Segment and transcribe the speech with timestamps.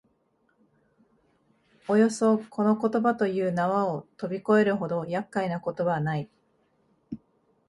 [1.87, 6.27] およそこの言葉という縄をとび越えるほど厄介なことはない